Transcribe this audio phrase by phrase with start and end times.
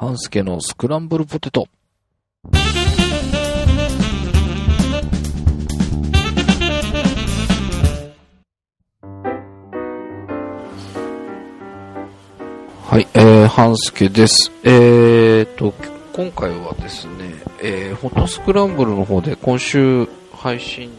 [0.00, 1.66] 半助のスクランブルポテト。
[12.86, 14.52] はい、えー、半助です。
[14.62, 15.74] えーと、
[16.12, 20.92] 今回はですね、えー、フォトスクランブルの方で今週配信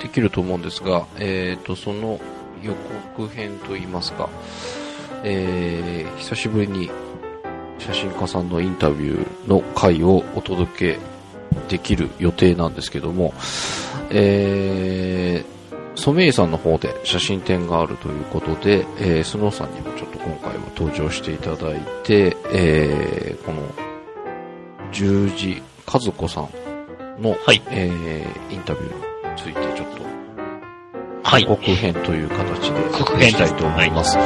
[0.00, 2.18] できると思うんですが、えーと、その
[2.62, 2.72] 予
[3.14, 4.30] 告編といいますか、
[5.24, 6.90] えー、久しぶりに
[7.88, 10.98] 写真家さんのインタビューの回をお届け
[11.70, 13.32] できる予定なんですけども、
[14.10, 23.62] えー、ソメイユさんの方で写真展があるということで、えー、スノーさんにもちょっと今回は登場していただいて、えー、この、
[24.92, 30.02] 十字和子さんの、はいえー、インタビューについてちょっと、
[31.22, 31.46] はい。
[31.46, 34.18] 告編という形で告編したいと思います。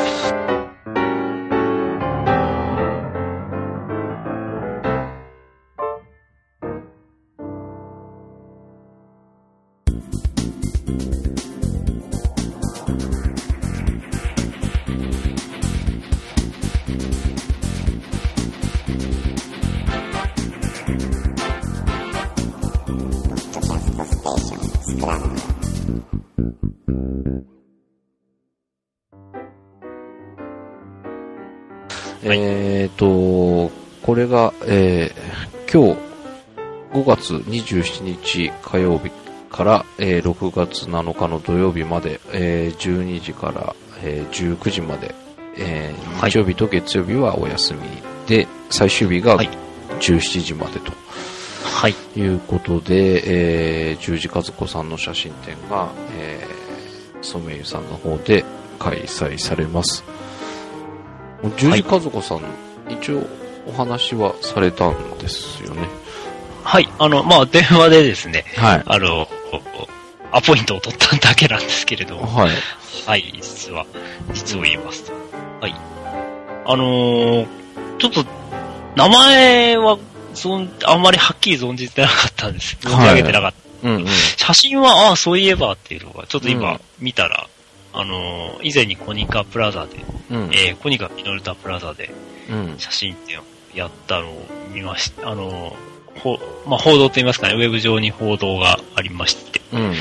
[32.24, 35.98] えーと、これが、えー今日
[36.92, 39.10] 5月27日火曜日
[39.50, 45.14] から、えー6月7日の土曜日まで、えー12時から、えー19時まで、
[45.56, 46.30] えーはい。
[46.30, 47.80] 日曜日と月曜日はお休み
[48.26, 49.48] で、最終日がはい。
[50.00, 50.92] 17時までと
[51.64, 51.94] はい。
[52.16, 58.44] いうことで、えー、十字和子さんの写真展が、えー、ソメイユさんの方で
[58.78, 60.04] 開催されます。
[61.56, 62.40] 十字和子さん、
[62.88, 63.26] 一応
[63.66, 65.88] お話はされたんですよね。
[66.64, 66.88] はい。
[66.98, 68.82] あの、まあ、電話でですね、はい。
[68.86, 69.28] あの、
[70.30, 72.50] アポイントを取っただけなんですけれども、はい。
[73.06, 73.86] はい、実は、
[74.32, 75.12] 実を言いますと。
[75.60, 75.74] はい。
[76.64, 77.46] あのー
[77.98, 78.24] ちょっと、
[78.96, 79.96] 名前は、
[80.34, 82.76] そん、あんまりはっきり存じてなかったんです。
[82.80, 83.88] 存じ上げてなかった。
[83.88, 84.06] うんうん。
[84.36, 87.48] 写真は、ああ、そういえばっていうのが、ちょっとうん今見たら、
[87.94, 90.50] あのー以前にコニカプラザで、うん。
[90.52, 92.10] えーコニカミノルタプラザで
[92.50, 92.74] うん。
[92.78, 93.42] 写真展を
[93.74, 95.28] やったのを見ました。
[95.28, 99.94] あのーほ、まあ、報道と言いますかね、ウェブ上に報道がありまして、うん。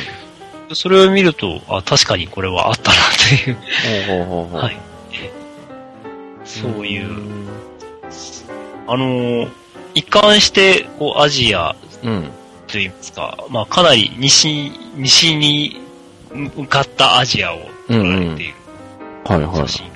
[0.76, 2.98] それを見ると、あ、確かにこれはあったな
[3.46, 3.58] という、
[4.08, 4.62] ほうほうほうほう。
[4.62, 4.78] はい。
[6.44, 7.48] そういう、ん。
[8.88, 9.61] あのー
[9.96, 12.30] 一貫して、こう、アジアうん。
[12.68, 15.82] といいますか、まあ、かなり西、西に
[16.34, 18.54] 向かったアジアを撮られている
[19.26, 19.68] はいはい写。
[19.68, 19.92] 真、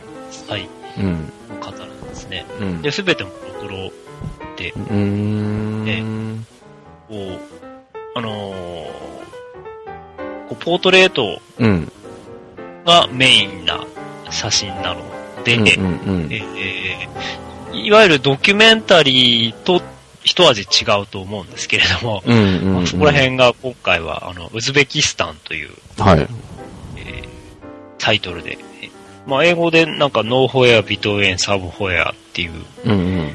[0.49, 1.31] はい、うん。
[1.49, 2.45] の方なんですね。
[2.59, 2.81] うん。
[2.81, 3.91] で、すべてモノクロ
[4.57, 6.45] で、うーん。
[7.07, 7.39] こう、
[8.15, 8.85] あのー
[10.47, 11.91] こうポートレートうん。
[12.85, 13.83] がメインな
[14.29, 15.01] 写真なの
[15.43, 16.64] で、うんうんうんえー
[17.85, 19.79] いわゆるドキュメンタリーと
[20.23, 20.65] 一味違
[21.03, 22.73] うと思うんですけれども、うんうんうん。
[22.73, 25.69] まあそこら辺が今回は、あの、ウズベキスタンという、
[25.99, 26.19] はい。
[26.19, 26.27] えー
[27.97, 28.89] タイトルで、え
[29.25, 32.51] まあ、英語でなんか、ノーホエア、ビトウェン、サブホエアっていう、
[32.85, 33.31] うんうん。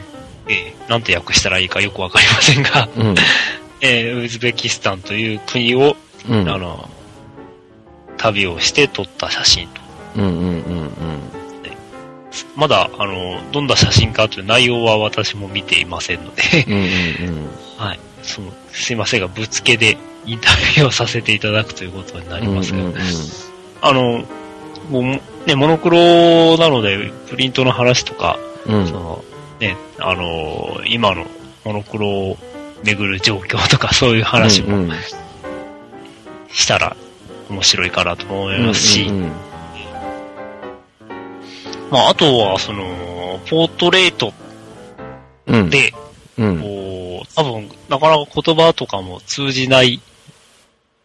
[0.48, 3.14] えーなんて訳したらいいかよくわかりませんが、うん。
[3.80, 5.96] えーウズベキスタンという国を、
[6.28, 6.48] うん。
[6.48, 6.90] あの、
[8.16, 9.80] 旅をして撮った写真と。
[10.16, 11.39] うんうんうん
[12.56, 16.72] まだ、あの、どんな写真かという内容は私も見ていませんので、うん。
[16.74, 16.80] うん
[17.38, 18.00] うんはい。
[18.22, 19.96] その、すいませんが、ぶつけで
[20.26, 22.42] インタビューをさせていただくということになうん。
[22.42, 23.00] りますが、うんうんうん
[23.82, 24.24] あの、
[24.90, 25.02] もう、
[25.46, 29.24] ね、モノクロなので、プリントの話とか、うんその、
[29.58, 31.26] ね、あの、今の
[31.64, 32.38] モノクロを
[32.84, 34.96] 巡る状況とか、 そういう話もうんうん
[36.52, 36.96] したら
[37.48, 39.32] 面白いかなと思いますし、うんうん
[41.90, 44.32] まあ、あとは、その、ポートレート
[45.46, 45.70] うん。
[45.70, 45.92] で、
[46.38, 46.60] うん。
[46.60, 50.00] こう、多分、なかなか言葉とかも通じない、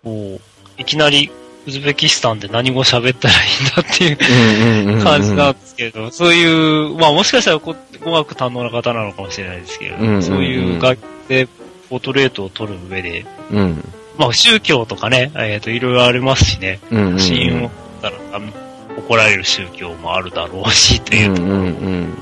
[0.03, 1.31] こう、いきなり、
[1.67, 11.47] ウズベキスタンで何語喋ったらいいんだっていう感じなんですけど、そういう、まあもしかしたらこ語学堪能な方なのかもしれないですけれど、うんうんうんそういう楽器で
[11.89, 13.83] ポートレートを撮る上で、うん。
[14.17, 17.19] まあ宗教とかね、えっ、と、いろいろありますしね、うんうん。
[17.19, 17.69] 写真を撮っ
[18.03, 18.39] たらあ
[19.05, 22.13] 怒られる宗教もあるだろうし、という、うんうんうん。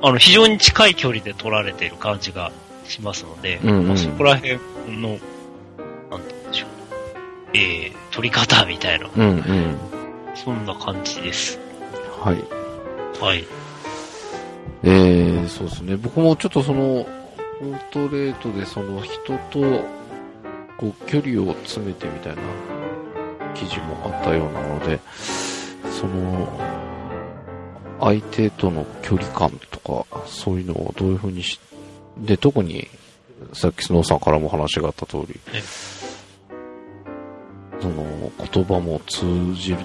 [0.00, 2.52] あの、非常に近い距離で撮られている感じが
[2.84, 5.20] しますので、うんうんまあ、そこら辺の、なんて
[6.08, 6.68] 言うんでしょう。
[7.54, 9.78] えー、撮り方みたいな、うんうん。
[10.34, 11.58] そんな感じです。
[12.20, 12.36] はい。
[13.22, 13.44] はい。
[14.84, 15.96] えー、そうですね。
[15.96, 17.06] 僕もちょっとその、
[17.58, 19.84] ポートレートでその人と、
[20.76, 22.42] こう、距離を詰めてみたいな
[23.54, 25.00] 記事もあったようなので、
[25.98, 26.48] その、
[28.00, 31.58] 相手との距離感とか、そういうのをどういうふうにし、
[32.18, 32.86] で、特に、
[33.52, 35.40] さっきスノーさんからも話があった通り、
[37.80, 39.76] その、言葉も通じ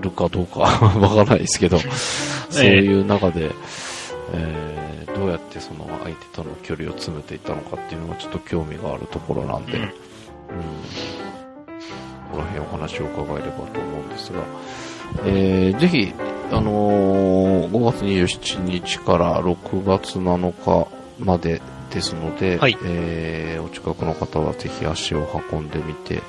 [0.00, 0.60] るかどうか
[0.98, 1.78] わからないですけど、
[2.48, 3.50] そういう中で、
[4.32, 9.92] えー、どうやってその相手との距離を詰めていったのかっていうのがちょっと興味があるところなんで、うん、うん、こ
[12.32, 14.40] こら辺お話を伺えればと思うんですが、
[15.24, 16.12] えー、ぜひ、
[16.52, 21.60] あのー、5月27日から6月7日まで
[21.92, 26.22] ですので、はい、えー、お近くの方はぜひ足を運んでみて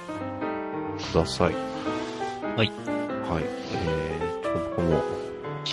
[1.11, 1.53] ください。
[2.55, 2.67] はい。
[3.29, 3.43] はい。
[3.73, 5.01] えー、僕も。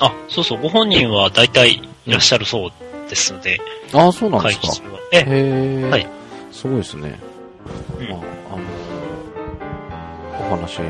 [0.01, 2.71] あ、そうそう、ご本人は大体いらっしゃるそう
[3.09, 3.59] ですので。
[3.93, 4.69] ああ、そうなんですか？
[5.13, 6.07] ええー、はい。
[6.53, 7.19] すごいですね。
[7.99, 8.21] うん、まあ、
[8.53, 10.81] あのー、お話。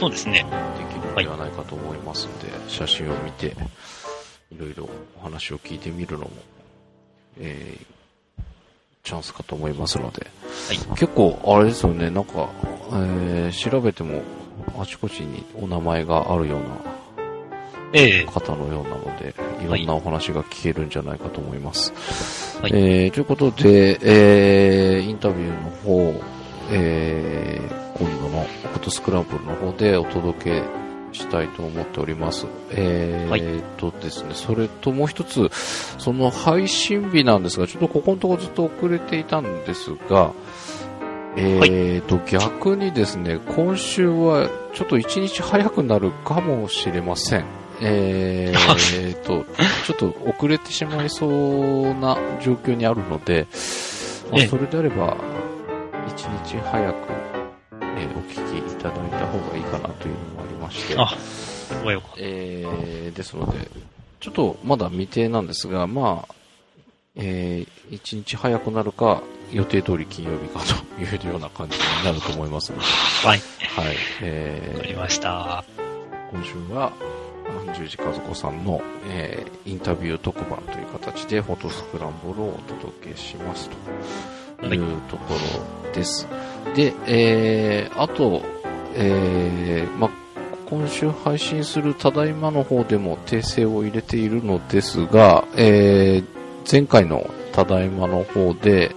[0.00, 0.46] そうですね。
[0.78, 3.54] できるのではないかと思いますので、はい、写真を見て、
[4.50, 4.88] いろいろ
[5.20, 6.30] お話を聞いてみるのも、
[7.38, 8.42] えー、
[9.04, 10.26] チャンスかと思いますので、
[10.68, 12.48] はい、結構、あれですよね、なんか、
[12.92, 14.22] えー、調べても、
[14.78, 21.92] あちこちにお名前があるような方のようなので、いろんなお話が聞けるんじゃないかと思います。
[22.62, 26.24] はい、えー、ということで、えー、インタビューの方、
[26.72, 30.62] えー、今度のフォトスクランブルの方でお届け
[31.12, 32.46] したいと思っております。
[32.70, 35.50] えー、とですね、それともう一つ、
[35.98, 40.32] その配信日なんですが、ちょっとここのところずっと遅れていたんですが、
[41.36, 47.44] えーと、はい、逆にですね、今週はちょっと一日早くなるかもしれません。
[47.82, 49.44] えーと、
[49.86, 53.46] ちょっと遅れてしまいそうな状況にあるので、
[54.30, 55.16] まあ、それであれば、
[56.08, 57.19] 一日早く、
[60.00, 62.08] というのもありまして、あ、よか。
[62.18, 63.68] えー、ですので、
[64.20, 66.34] ちょっとまだ未定なんですが、まあ、
[67.16, 72.84] えー、一日早くなるか、予定通り金曜日かというような感じになると思いますので。
[72.84, 73.38] はい。
[73.38, 73.96] はい。
[74.22, 75.64] えー、わかりました。
[76.32, 76.92] 今週は、
[77.74, 83.70] 十字和子さんの、えー、インタビュー特番という形でフォトスクランブルをお届けします
[84.60, 85.34] というとこ
[85.84, 86.26] ろです。
[86.26, 88.42] はい、で、えー、あと、
[88.94, 90.10] えー、ま、
[90.68, 98.94] 今週配信するただいまの方でも訂正を入れているのですが、えー、前回のただいまの方で、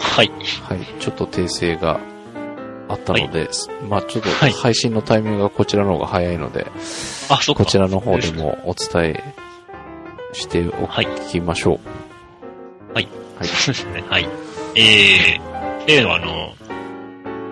[0.00, 0.32] はい。
[0.62, 2.00] はい、ちょっと訂正が
[2.88, 3.48] あったので、はい、
[3.88, 6.66] まあちょっと配信のタイミングがこちらの方が早いので、
[7.28, 9.34] あ、そうこちらの方でもお伝え
[10.32, 10.88] してお
[11.30, 11.78] きましょう。
[12.94, 13.08] はい。
[13.38, 13.46] はい。
[13.46, 14.04] そうですね。
[14.08, 14.28] はい。
[14.74, 16.54] えー、例のあの、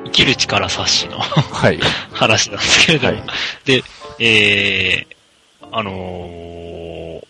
[0.06, 1.78] 生きる力冊子のはい、
[2.12, 3.26] 話なんですけれども、はい、
[3.64, 3.82] で、
[4.18, 7.26] えー、あのー、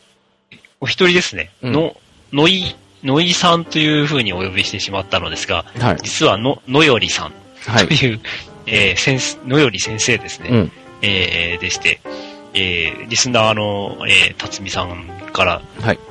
[0.81, 1.97] お一人ですね、うん、の、
[2.33, 7.33] のい、のいさんというふうにお呼びしてしまったのですが、はい、実はの、のよりさん。
[7.67, 8.21] という、はい、
[8.67, 12.01] えー、先生、のより先生ですね、うん、えー、でして、
[12.55, 15.63] えー、リスナーの、えー、辰巳さんから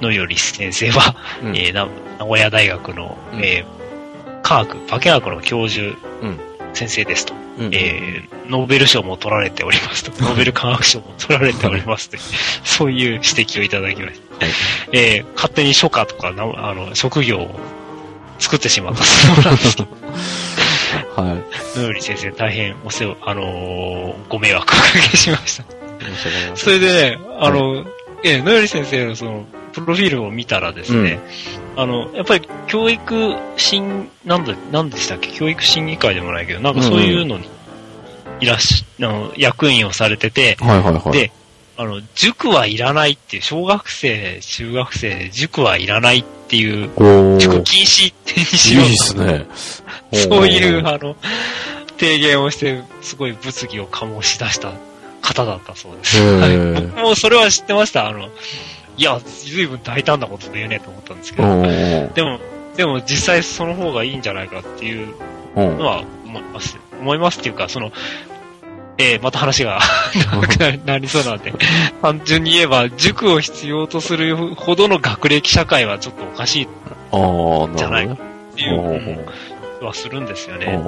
[0.02, 1.88] のより先生は、うん、えー、名
[2.26, 5.96] 古屋大学の、うん、えー、科学、化学の教授、
[6.76, 12.18] 先生ですと、うん、えー、ノーベル賞も取られておりますと、 ノーベル科学賞も取られておりますと、
[12.64, 14.46] そういう指摘をいただきました。
[14.46, 14.54] はい、
[14.92, 17.60] えー、勝手に書家とかなあの職業を
[18.40, 19.88] 作ってしまったそうなんですと。
[21.16, 21.42] は
[21.76, 21.80] い。
[21.80, 25.64] のより先生、大変お世話、あのー、ご迷惑をおかけしました。
[26.56, 27.86] それでね、あの、はい、
[28.24, 29.46] え、のより先生のその、
[29.82, 31.20] プロフィールを見たらですね、
[31.76, 35.32] うん、あの、やっぱり教育審、なんで、なんでしたっけ？
[35.32, 37.50] 教育審議会でもないけど、なんかそういうのに、
[38.40, 41.32] いらっし、あの、役員をされてて、はいはいはい、で、
[41.78, 46.90] あの、塾はいらないっていう、小学生、中学生、塾はいらないっていう、
[47.40, 49.46] 塾禁止ってにしよういいですね。
[50.14, 51.16] そういう、あの、
[52.00, 54.72] 提言をして、すごい物議を醸し出した
[55.22, 56.18] 方だったそうです。
[56.22, 58.08] はい、僕もそれは知ってました。
[58.08, 58.30] あの、
[58.98, 61.62] いや、随分大胆なこと言うねと思ったんですけど、
[62.14, 62.40] でも、
[62.76, 65.16] でも実際その方がいいんじゃないかっていう
[65.56, 66.78] のは思います。
[67.00, 67.92] 思いますっていうか、その、
[68.98, 69.80] えー、また話が
[70.32, 70.52] 長く
[70.86, 71.54] なりそうなんで、
[72.02, 76.68] 単純に言えば、塾を必要とするほどの学歴社会はちょっとおかしい
[77.78, 78.18] じゃないかっ
[78.56, 79.26] ていう
[79.80, 80.82] 気はするんですよね。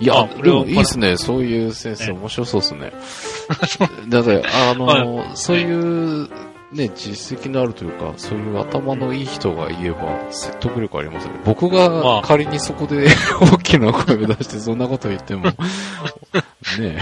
[0.00, 1.16] いや、でもいいですね。
[1.16, 2.92] そういう先生、面白そうですね。
[4.08, 6.28] だって、あの、はい、そういう
[6.72, 11.40] ね、実績のあるというか、そういう頭のいい人が言えば説得力ありますよね。
[11.44, 13.08] 僕が仮にそこで
[13.40, 15.52] 大きな声を出してそんなこと言っても、 ね
[16.80, 16.98] え、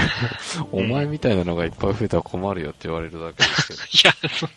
[0.73, 4.11] お前みたいなのがいっぱい増えたら困るよって言われるだけですけど。
[4.19, 4.49] いや、そ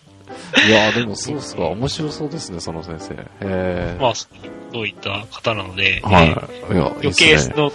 [0.68, 1.66] いやでもそうっすか。
[1.66, 3.14] 面白そうですね、その先生。
[3.14, 3.98] へえ。
[4.00, 4.28] まあ、そ
[4.74, 6.28] ういった方なので、はい。
[6.28, 6.30] い
[6.76, 7.72] や、余計の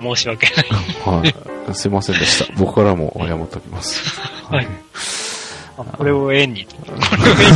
[0.00, 0.66] 申し訳ない。
[1.04, 1.74] はい。
[1.74, 2.50] すいませんでした。
[2.56, 4.20] 僕からも謝っておきます。
[4.50, 4.87] はい。
[5.84, 7.00] これを縁に、これを縁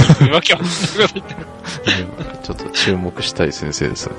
[0.08, 0.60] にというわけは
[2.42, 4.10] ちょっと注目したい先生です。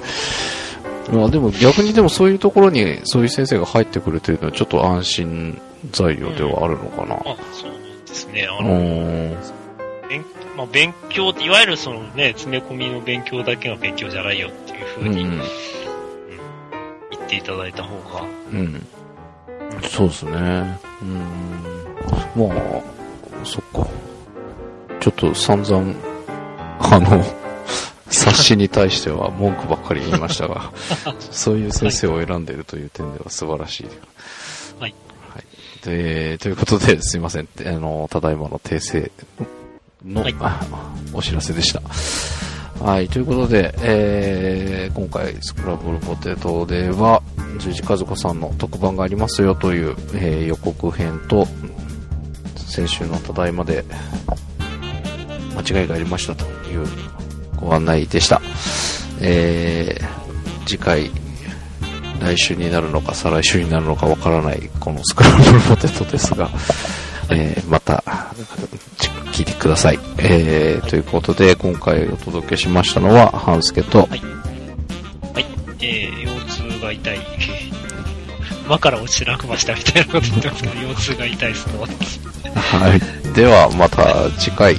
[1.11, 7.15] まあでも逆にでもそういうところにそういう先生が入ってくるというのはちょっと安心材料ではあるのかな。
[7.15, 7.71] あ、そう
[8.07, 8.47] ですね。
[8.49, 9.35] あうの、
[10.55, 15.41] まあ、勉強って、いわゆるそのね、詰め込みの勉強だけが勉強じゃないよっていうふううにん。
[17.11, 18.85] 言っていただいた方が、うん。
[19.81, 20.31] そうですね。
[21.01, 21.19] うん。
[22.35, 22.81] まあ、
[23.45, 23.87] そっか。
[24.99, 25.93] ちょっと散々、
[26.79, 27.23] あの、
[28.09, 30.71] 冊子に対しては文句ばっかり言いましたが、
[31.31, 33.87] そういう先生を選んでいるという点では素晴らしい。
[34.79, 34.93] はい。
[35.29, 35.85] はい。
[35.85, 37.47] で、ということで、すいません。
[37.65, 39.11] あの、ただいまの訂正
[40.05, 40.61] の、はいあ
[41.13, 41.81] お知らせでした。
[42.83, 47.21] はい、ということで、えー、今回、スクラブルポテトでは、
[47.59, 51.47] 十字和子さんの特番がありますよという、えー予告編と、
[52.73, 53.85] 先週のただいまで、
[55.55, 56.87] 間違いがありましたという
[57.55, 58.41] ご案内でした。
[59.21, 61.11] えー、次回、
[62.19, 66.49] 来週になるのか再来週になるのかわからないこのスクランブルポテトですが、
[67.29, 68.03] えーまた
[69.33, 74.09] 聞いてください、えーということで今回お届けしましたのは半助とはい。
[74.09, 75.45] はい。
[75.81, 77.62] えー、腰痛が痛い。
[78.65, 81.67] 馬から落ちて落馬したみたいなこと言ってますから、腰痛が痛いです。
[82.55, 84.77] はいではまた次回。